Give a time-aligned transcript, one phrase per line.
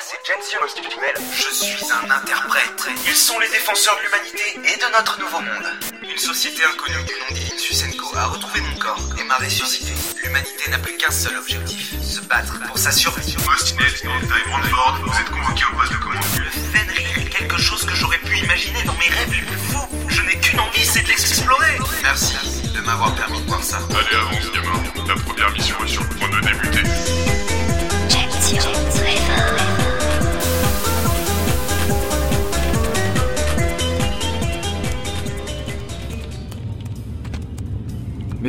[0.00, 0.16] c'est.
[1.36, 2.88] Je suis un interprète.
[3.06, 5.66] Ils sont les défenseurs de l'humanité et de notre nouveau monde.
[6.02, 9.92] Une société inconnue du nom d'Insusenko a retrouvé mon corps et m'a ressuscité.
[10.22, 13.36] L'humanité n'a plus qu'un seul objectif, se battre pour sa survie.
[14.46, 16.24] Brandford, vous êtes convoqué au poste de commande.
[16.38, 19.88] Le Fenrir est quelque chose que j'aurais pu imaginer dans mes rêves les plus fous.
[20.08, 21.78] Je n'ai qu'une envie, c'est de l'explorer.
[22.02, 22.34] Merci
[22.74, 23.78] de m'avoir permis de voir ça.
[23.90, 25.06] Allez, avance, gamin.
[25.06, 27.19] Ta première mission est sur le point de débuter.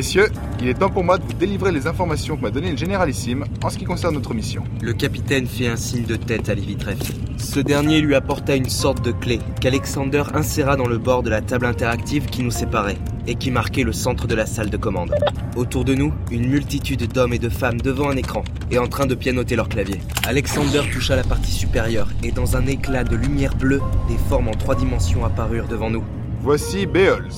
[0.02, 2.76] Messieurs, il est temps pour moi de vous délivrer les informations que m'a donné le
[2.76, 4.64] généralissime en ce qui concerne notre mission.
[4.80, 6.98] Le capitaine fit un signe de tête à Lévitref.
[7.36, 11.40] Ce dernier lui apporta une sorte de clé qu'Alexander inséra dans le bord de la
[11.40, 15.14] table interactive qui nous séparait et qui marquait le centre de la salle de commande.
[15.54, 18.42] Autour de nous, une multitude d'hommes et de femmes devant un écran
[18.72, 20.00] et en train de pianoter leur clavier.
[20.26, 24.54] Alexander toucha la partie supérieure et dans un éclat de lumière bleue, des formes en
[24.54, 26.02] trois dimensions apparurent devant nous.
[26.40, 27.28] Voici Beols.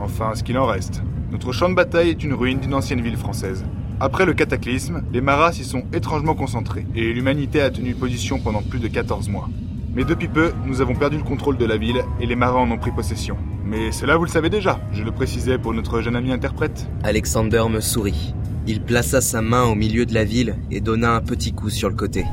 [0.00, 1.00] Enfin, ce qu'il en reste.
[1.30, 3.66] Notre champ de bataille est une ruine d'une ancienne ville française.
[4.00, 8.62] Après le cataclysme, les maras s'y sont étrangement concentrés, et l'humanité a tenu position pendant
[8.62, 9.50] plus de 14 mois.
[9.94, 12.70] Mais depuis peu, nous avons perdu le contrôle de la ville, et les maras en
[12.70, 13.36] ont pris possession.
[13.66, 16.88] Mais cela vous le savez déjà, je le précisais pour notre jeune ami interprète.
[17.02, 18.34] Alexander me sourit.
[18.66, 21.90] Il plaça sa main au milieu de la ville et donna un petit coup sur
[21.90, 22.24] le côté.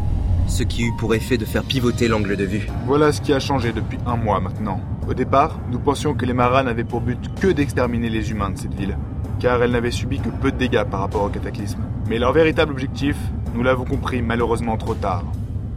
[0.48, 2.68] Ce qui eut pour effet de faire pivoter l'angle de vue.
[2.86, 4.80] Voilà ce qui a changé depuis un mois maintenant.
[5.08, 8.58] Au départ, nous pensions que les maras n'avaient pour but que d'exterminer les humains de
[8.58, 8.98] cette ville,
[9.40, 11.82] car elle n'avait subi que peu de dégâts par rapport au cataclysme.
[12.08, 13.18] Mais leur véritable objectif,
[13.54, 15.24] nous l'avons compris malheureusement trop tard.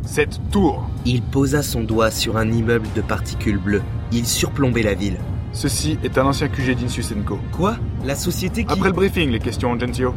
[0.02, 3.82] Cette tour Il posa son doigt sur un immeuble de particules bleues.
[4.12, 5.18] Il surplombait la ville.
[5.52, 7.38] Ceci est un ancien QG d'Insusenko.
[7.52, 7.76] Quoi?
[8.04, 8.72] La société qui...
[8.72, 10.14] Après le briefing, les questions, Gentio.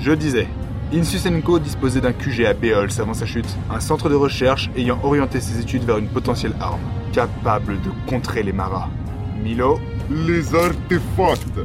[0.00, 0.48] Je disais,
[0.94, 5.40] Insusenko disposait d'un QG à Beols avant sa chute, un centre de recherche ayant orienté
[5.40, 6.82] ses études vers une potentielle arme,
[7.14, 8.90] capable de contrer les maras.
[9.42, 11.60] Milo Les artefacts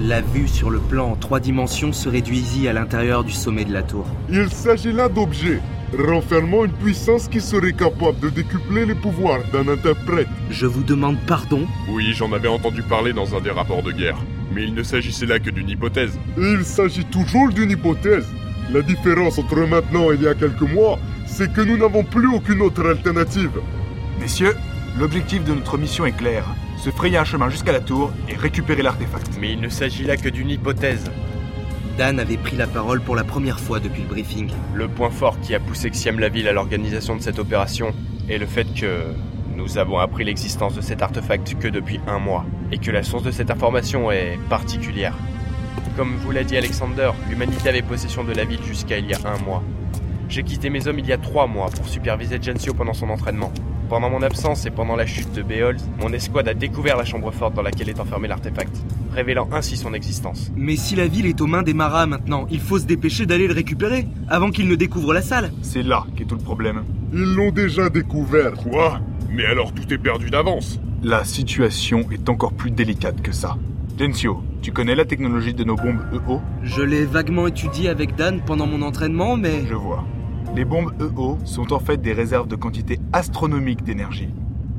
[0.00, 3.72] La vue sur le plan en trois dimensions se réduisit à l'intérieur du sommet de
[3.72, 4.06] la tour.
[4.28, 5.60] Il s'agit là d'objets,
[5.98, 10.28] renfermant une puissance qui serait capable de décupler les pouvoirs d'un interprète.
[10.50, 11.66] Je vous demande pardon?
[11.88, 14.18] Oui, j'en avais entendu parler dans un des rapports de guerre.
[14.54, 16.18] Mais il ne s'agissait là que d'une hypothèse.
[16.36, 18.26] Il s'agit toujours d'une hypothèse.
[18.72, 22.28] La différence entre maintenant et il y a quelques mois, c'est que nous n'avons plus
[22.28, 23.60] aucune autre alternative.
[24.20, 24.54] Messieurs,
[24.98, 26.44] l'objectif de notre mission est clair.
[26.78, 29.38] Se frayer un chemin jusqu'à la tour et récupérer l'artefact.
[29.40, 31.10] Mais il ne s'agit là que d'une hypothèse.
[31.96, 34.50] Dan avait pris la parole pour la première fois depuis le briefing.
[34.74, 37.94] Le point fort qui a poussé Xiam la ville à l'organisation de cette opération
[38.28, 39.04] est le fait que
[39.54, 43.22] nous avons appris l'existence de cet artefact que depuis un mois, et que la source
[43.22, 45.16] de cette information est particulière.
[45.96, 49.18] Comme vous l'a dit Alexander, l'humanité avait possession de la ville jusqu'à il y a
[49.24, 49.62] un mois.
[50.28, 53.52] J'ai quitté mes hommes il y a trois mois pour superviser Gensio pendant son entraînement.
[53.88, 57.30] Pendant mon absence et pendant la chute de Beholz, mon escouade a découvert la chambre
[57.30, 58.74] forte dans laquelle est enfermé l'artefact,
[59.12, 60.50] révélant ainsi son existence.
[60.56, 63.46] Mais si la ville est aux mains des maras maintenant, il faut se dépêcher d'aller
[63.46, 65.52] le récupérer, avant qu'ils ne découvrent la salle.
[65.60, 66.84] C'est là qu'est tout le problème.
[67.12, 68.54] Ils l'ont déjà découvert.
[68.54, 69.00] Quoi
[69.30, 70.80] Mais alors tout est perdu d'avance.
[71.02, 73.58] La situation est encore plus délicate que ça.
[73.98, 78.40] Gensio, tu connais la technologie de nos bombes EO Je l'ai vaguement étudié avec Dan
[78.44, 79.64] pendant mon entraînement, mais...
[79.68, 80.04] Je vois.
[80.54, 84.32] Les bombes EO sont en fait des réserves de quantité astronomique d'énergie.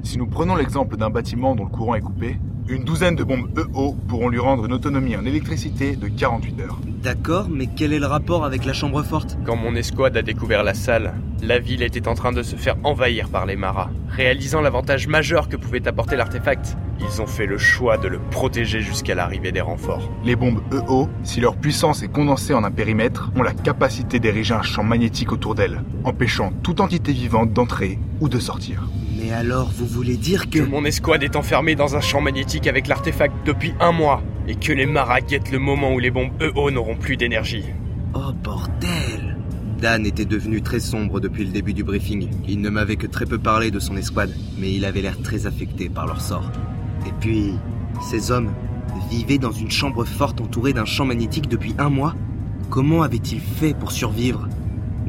[0.04, 3.48] Si nous prenons l'exemple d'un bâtiment dont le courant est coupé, une douzaine de bombes
[3.58, 6.80] EO pourront lui rendre une autonomie en électricité de 48 heures.
[7.04, 9.38] D'accord, mais quel est le rapport avec la chambre forte?
[9.46, 12.76] Quand mon escouade a découvert la salle, la ville était en train de se faire
[12.84, 13.90] envahir par les maras.
[14.10, 18.82] Réalisant l'avantage majeur que pouvait apporter l'artefact, ils ont fait le choix de le protéger
[18.82, 20.10] jusqu'à l'arrivée des renforts.
[20.24, 24.56] Les bombes EO, si leur puissance est condensée en un périmètre, ont la capacité d'ériger
[24.56, 28.88] un champ magnétique autour d'elles, empêchant toute entité vivante d'entrer ou de sortir.
[29.26, 30.60] Mais alors, vous voulez dire que...
[30.60, 34.54] Que mon escouade est enfermée dans un champ magnétique avec l'artefact depuis un mois, et
[34.54, 37.64] que les maras guettent le moment où les bombes EO n'auront plus d'énergie.
[38.14, 39.36] Oh bordel
[39.82, 42.30] Dan était devenu très sombre depuis le début du briefing.
[42.48, 45.48] Il ne m'avait que très peu parlé de son escouade, mais il avait l'air très
[45.48, 46.52] affecté par leur sort.
[47.08, 47.54] Et puis,
[48.12, 48.54] ces hommes
[49.10, 52.14] vivaient dans une chambre forte entourée d'un champ magnétique depuis un mois?
[52.70, 54.48] Comment avaient-ils fait pour survivre?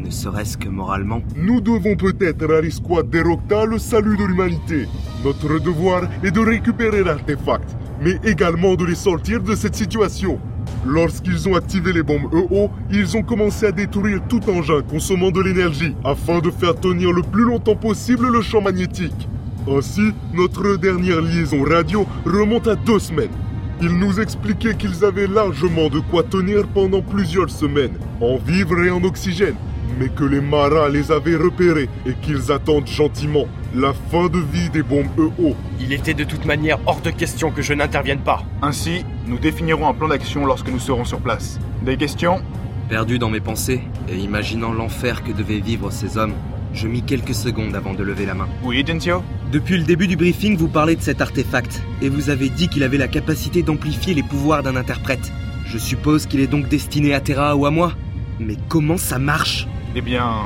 [0.07, 4.87] Ne serait-ce que moralement Nous devons peut-être à l'escouade d'Erocta le salut de l'humanité.
[5.25, 10.39] Notre devoir est de récupérer l'artefact, mais également de les sortir de cette situation.
[10.87, 15.41] Lorsqu'ils ont activé les bombes EO, ils ont commencé à détruire tout engin consommant de
[15.41, 19.29] l'énergie afin de faire tenir le plus longtemps possible le champ magnétique.
[19.69, 23.35] Ainsi, notre dernière liaison radio remonte à deux semaines.
[23.83, 28.91] Ils nous expliquaient qu'ils avaient largement de quoi tenir pendant plusieurs semaines, en vivres et
[28.91, 29.57] en oxygène.
[29.99, 34.71] Mais que les Maras les avaient repérés et qu'ils attendent gentiment la fin de vie
[34.71, 35.55] des bombes EO.
[35.81, 38.43] Il était de toute manière hors de question que je n'intervienne pas.
[38.63, 41.59] Ainsi, nous définirons un plan d'action lorsque nous serons sur place.
[41.83, 42.41] Des questions?
[42.89, 46.35] Perdu dans mes pensées et imaginant l'enfer que devaient vivre ces hommes,
[46.73, 48.49] je mis quelques secondes avant de lever la main.
[48.63, 52.49] Oui, Gensio Depuis le début du briefing, vous parlez de cet artefact, et vous avez
[52.51, 55.33] dit qu'il avait la capacité d'amplifier les pouvoirs d'un interprète.
[55.65, 57.93] Je suppose qu'il est donc destiné à Terra ou à moi
[58.39, 59.67] Mais comment ça marche?
[59.99, 60.43] Eh bien,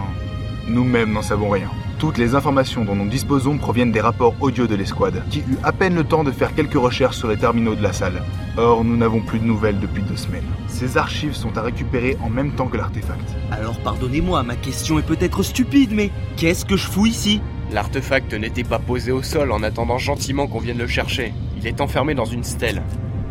[0.68, 1.68] nous-mêmes n'en savons rien.
[1.98, 5.72] Toutes les informations dont nous disposons proviennent des rapports audio de l'escouade, qui eut à
[5.72, 8.22] peine le temps de faire quelques recherches sur les terminaux de la salle.
[8.56, 10.46] Or, nous n'avons plus de nouvelles depuis deux semaines.
[10.68, 13.28] Ces archives sont à récupérer en même temps que l'artefact.
[13.50, 17.42] Alors pardonnez-moi, ma question est peut-être stupide, mais qu'est-ce que je fous ici?
[17.72, 21.34] L'artefact n'était pas posé au sol en attendant gentiment qu'on vienne le chercher.
[21.58, 22.82] Il est enfermé dans une stèle.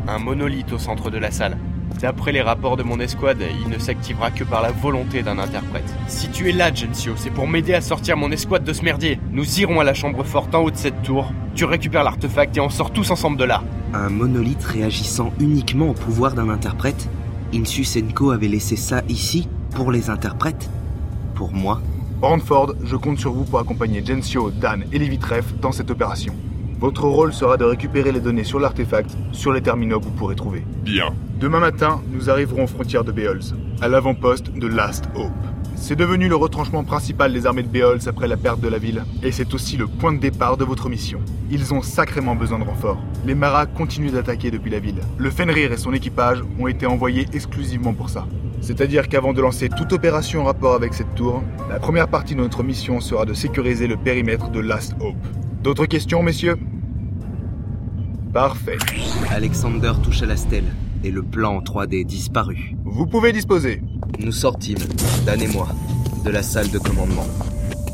[0.06, 1.58] Un monolithe au centre de la salle.
[2.02, 5.94] D'après les rapports de mon escouade, il ne s'activera que par la volonté d'un interprète.
[6.08, 9.20] Si tu es là, Gensio, c'est pour m'aider à sortir mon escouade de ce merdier.
[9.32, 11.34] Nous irons à la chambre forte en haut de cette tour.
[11.56, 13.64] Tu récupères l'artefact et on sort tous ensemble de là.
[13.94, 17.10] Un monolithe réagissant uniquement au pouvoir d'un interprète?
[17.54, 20.70] Insusenko avait laissé ça ici pour les interprètes?
[21.36, 21.82] Pour moi?
[22.22, 26.34] Brandford, je compte sur vous pour accompagner Gensio, Dan et Levitref dans cette opération.
[26.80, 30.36] Votre rôle sera de récupérer les données sur l'artefact, sur les terminaux que vous pourrez
[30.36, 30.64] trouver.
[30.84, 31.14] Bien.
[31.40, 33.40] Demain matin, nous arriverons aux frontières de Beols,
[33.80, 35.32] à l'avant-poste de Last Hope.
[35.78, 39.06] C'est devenu le retranchement principal des armées de Beols après la perte de la ville,
[39.24, 41.22] et c'est aussi le point de départ de votre mission.
[41.50, 43.02] Ils ont sacrément besoin de renforts.
[43.26, 45.00] Les Maras continuent d'attaquer depuis la ville.
[45.18, 48.28] Le Fenrir et son équipage ont été envoyés exclusivement pour ça.
[48.60, 52.42] C'est-à-dire qu'avant de lancer toute opération en rapport avec cette tour, la première partie de
[52.42, 55.16] notre mission sera de sécuriser le périmètre de Last Hope.
[55.64, 56.58] D'autres questions, messieurs?
[58.34, 58.78] Parfait.
[59.32, 60.66] Alexander touche à la stèle,
[61.04, 62.76] et le plan en 3D disparut.
[62.86, 63.82] Vous pouvez disposer.
[64.20, 64.78] Nous sortîmes,
[65.26, 65.70] Dan et moi,
[66.26, 67.28] de la salle de commandement.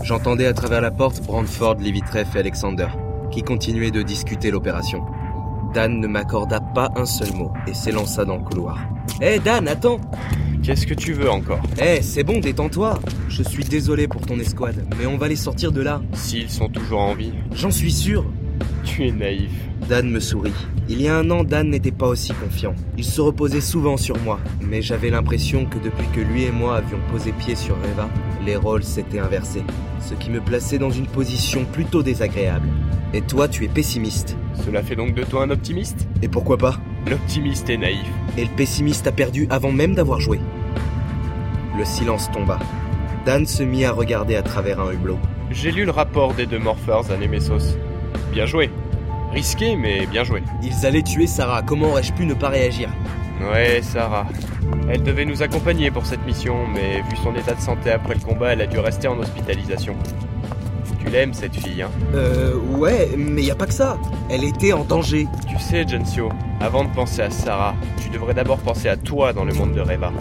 [0.04, 2.88] J'entendais à travers la porte Brandford, Levitref et Alexander,
[3.32, 5.04] qui continuaient de discuter l'opération.
[5.74, 8.80] Dan ne m'accorda pas un seul mot et s'élança dans le couloir.
[9.22, 10.00] Hé Dan, attends
[10.64, 11.62] Qu'est-ce que tu veux encore?
[11.80, 13.00] Hé, c'est bon, détends-toi
[13.30, 16.02] Je suis désolé pour ton escouade, mais on va les sortir de là.
[16.14, 17.34] S'ils sont toujours en vie.
[17.54, 18.26] J'en suis sûr
[18.84, 19.52] Tu es naïf.
[19.90, 20.54] Dan me sourit.
[20.88, 22.76] Il y a un an, Dan n'était pas aussi confiant.
[22.98, 26.78] Il se reposait souvent sur moi, mais j'avais l'impression que depuis que lui et moi
[26.78, 28.08] avions posé pied sur Reva,
[28.46, 29.64] les rôles s'étaient inversés,
[30.00, 32.68] ce qui me plaçait dans une position plutôt désagréable.
[33.14, 34.38] Et toi, tu es pessimiste.
[34.66, 36.08] Cela fait donc de toi un optimiste?
[36.22, 36.80] Et pourquoi pas?
[37.10, 38.08] L'optimiste est naïf.
[38.38, 40.40] Et le pessimiste a perdu avant même d'avoir joué.
[41.78, 42.60] Le silence tomba.
[43.26, 45.18] Dan se mit à regarder à travers un hublot.
[45.52, 47.78] J'ai lu le rapport des deux morphers à Nemesos.
[48.32, 48.70] Bien joué.
[49.32, 50.44] Risqué, mais bien joué.
[50.64, 52.90] Ils allaient tuer Sarah, comment aurais-je pu ne pas réagir?
[53.42, 54.28] Ouais, Sarah.
[54.90, 58.22] Elle devait nous accompagner pour cette mission, mais vu son état de santé après le
[58.22, 59.96] combat, elle a dû rester en hospitalisation.
[61.00, 61.90] Tu l'aimes, cette fille, hein?
[62.14, 63.98] Euh, ouais, mais y a pas que ça.
[64.30, 65.28] Elle était en danger.
[65.48, 66.30] Tu sais, Gensio,
[66.62, 69.82] avant de penser à Sarah, tu devrais d'abord penser à toi dans le monde de
[69.82, 70.12] Reva.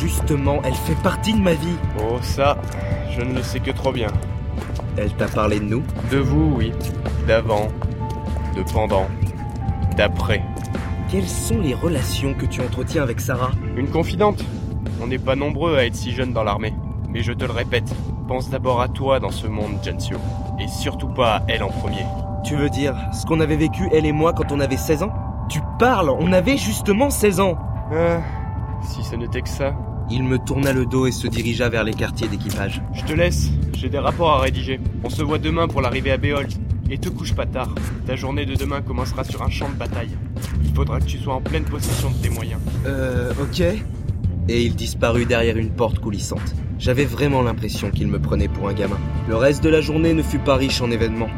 [0.00, 1.76] Justement, elle fait partie de ma vie.
[1.98, 2.56] Oh, ça,
[3.10, 4.08] je ne le sais que trop bien.
[4.96, 5.82] Elle t'a parlé de nous?
[6.10, 6.72] De vous, oui.
[7.26, 7.68] D'avant,
[8.56, 9.06] de pendant,
[9.96, 10.42] d'après.
[11.08, 14.44] Quelles sont les relations que tu entretiens avec Sarah Une confidente
[15.00, 16.74] On n'est pas nombreux à être si jeunes dans l'armée.
[17.08, 17.94] Mais je te le répète,
[18.26, 20.16] pense d'abord à toi dans ce monde, Gensio.
[20.58, 22.04] Et surtout pas à elle en premier.
[22.44, 25.12] Tu veux dire ce qu'on avait vécu, elle et moi, quand on avait 16 ans
[25.48, 27.56] Tu parles On avait justement 16 ans
[27.92, 28.20] Ah,
[28.82, 29.74] si ce n'était que ça.
[30.10, 32.82] Il me tourna le dos et se dirigea vers les quartiers d'équipage.
[32.92, 34.80] Je te laisse, j'ai des rapports à rédiger.
[35.04, 36.50] On se voit demain pour l'arrivée à Béhold.
[36.92, 37.74] Et te couche pas tard.
[38.04, 40.10] Ta journée de demain commencera sur un champ de bataille.
[40.62, 42.60] Il faudra que tu sois en pleine possession de tes moyens.
[42.84, 43.60] Euh, ok.
[44.50, 46.54] Et il disparut derrière une porte coulissante.
[46.78, 48.98] J'avais vraiment l'impression qu'il me prenait pour un gamin.
[49.26, 51.30] Le reste de la journée ne fut pas riche en événements.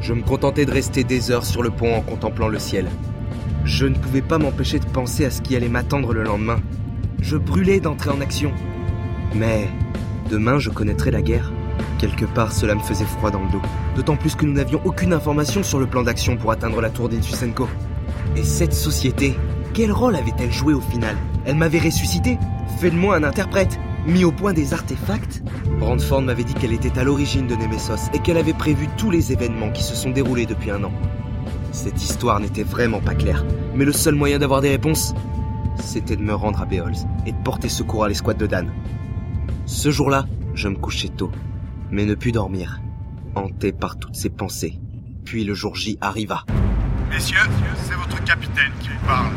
[0.00, 2.86] Je me contentais de rester des heures sur le pont en contemplant le ciel.
[3.64, 6.60] Je ne pouvais pas m'empêcher de penser à ce qui allait m'attendre le lendemain.
[7.20, 8.52] Je brûlais d'entrer en action.
[9.34, 9.66] Mais
[10.30, 11.50] demain, je connaîtrai la guerre.
[12.00, 13.60] Quelque part, cela me faisait froid dans le dos.
[13.94, 17.10] D'autant plus que nous n'avions aucune information sur le plan d'action pour atteindre la tour
[17.10, 17.68] d'Insusenko.
[18.36, 19.36] Et cette société,
[19.74, 21.14] quel rôle avait-elle joué au final?
[21.44, 22.38] Elle m'avait ressuscité,
[22.78, 25.42] fait de moi un interprète, mis au point des artefacts?
[25.78, 29.32] Brandford m'avait dit qu'elle était à l'origine de Nemesos et qu'elle avait prévu tous les
[29.32, 30.92] événements qui se sont déroulés depuis un an.
[31.72, 35.14] Cette histoire n'était vraiment pas claire, mais le seul moyen d'avoir des réponses,
[35.78, 38.70] c'était de me rendre à Beols et de porter secours à l'escouade de Dan.
[39.66, 41.30] Ce jour-là, je me couchais tôt,
[41.90, 42.80] mais ne pus dormir,
[43.34, 44.78] hanté par toutes ces pensées.
[45.24, 46.44] Puis le jour J arriva.
[47.10, 47.38] Messieurs,
[47.84, 49.30] c'est votre capitaine qui vous parle.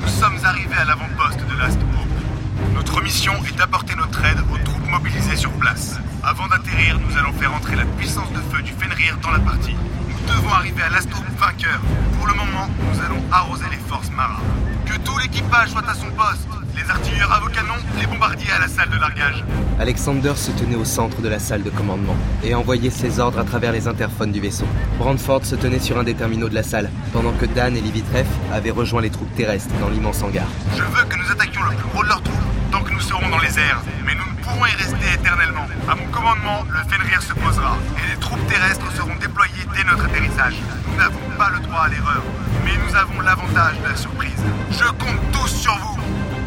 [0.00, 2.74] Nous sommes arrivés à l'avant-poste de Last Hope.
[2.74, 5.98] Notre mission est d'apporter notre aide aux troupes mobilisés sur place.
[6.22, 9.74] Avant d'atterrir, nous allons faire entrer la puissance de feu du Fenrir dans la partie.
[10.08, 11.80] Nous devons arriver à l'assaut vainqueur.
[12.16, 14.40] Pour le moment, nous allons arroser les forces Mara.
[14.86, 16.48] Que tout l'équipage soit à son poste.
[16.74, 19.44] Les artilleurs à vos canons, les bombardiers à la salle de largage.
[19.78, 23.44] Alexander se tenait au centre de la salle de commandement et envoyait ses ordres à
[23.44, 24.66] travers les interphones du vaisseau.
[24.98, 28.26] Brandford se tenait sur un des terminaux de la salle, pendant que Dan et Livitref
[28.52, 30.46] avaient rejoint les troupes terrestres dans l'immense hangar.
[30.76, 33.28] Je veux que nous attaquions le plus gros de leurs troupes tant que nous serons
[33.28, 33.82] dans les airs.
[34.06, 35.66] Mais nous ne pourrons y rester éternellement.
[35.88, 40.06] À mon commandement, le Fenrir se posera et les troupes terrestres seront déployées dès notre
[40.06, 40.56] atterrissage.
[40.88, 42.22] Nous n'avons pas le droit à l'erreur,
[42.64, 44.42] mais nous avons l'avantage de la surprise.
[44.70, 46.01] Je compte tous sur vous.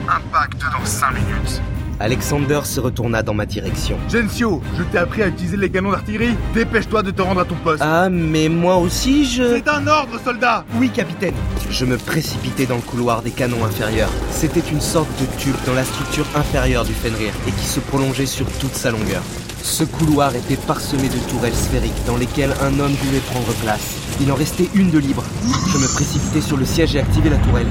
[0.07, 1.61] Impact dans 5 minutes.
[1.99, 3.97] Alexander se retourna dans ma direction.
[4.09, 6.35] Gensio, je t'ai appris à utiliser les canons d'artillerie.
[6.53, 7.81] Dépêche-toi de te rendre à ton poste.
[7.83, 9.55] Ah, mais moi aussi je...
[9.55, 11.33] C'est un ordre, soldat Oui, capitaine.
[11.71, 14.11] Je me précipitai dans le couloir des canons inférieurs.
[14.29, 18.25] C'était une sorte de tube dans la structure inférieure du Fenrir et qui se prolongeait
[18.25, 19.23] sur toute sa longueur.
[19.63, 23.95] Ce couloir était parsemé de tourelles sphériques dans lesquelles un homme pouvait prendre place.
[24.21, 25.23] Il en restait une de libre.
[25.71, 27.67] Je me précipitai sur le siège et activai la tourelle.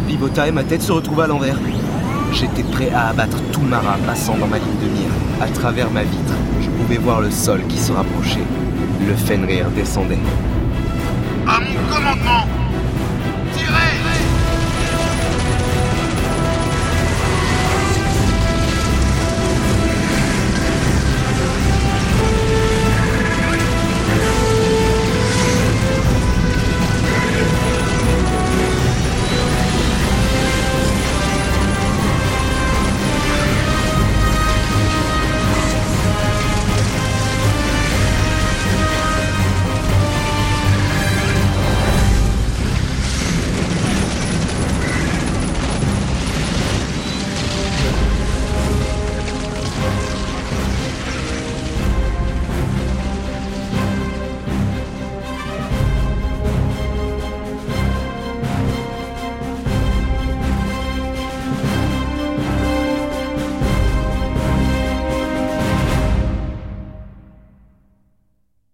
[0.00, 1.58] Pivota et ma tête se retrouva à l'envers.
[2.32, 5.10] J'étais prêt à abattre tout marin passant dans ma ligne de mire.
[5.40, 8.46] À travers ma vitre, je pouvais voir le sol qui se rapprochait.
[9.06, 10.18] Le Fenrir descendait.
[11.46, 12.46] À mon commandement,